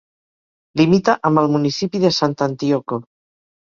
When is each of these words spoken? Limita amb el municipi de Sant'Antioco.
Limita 0.81 1.15
amb 1.31 1.43
el 1.43 1.53
municipi 1.59 2.05
de 2.09 2.15
Sant'Antioco. 2.19 3.05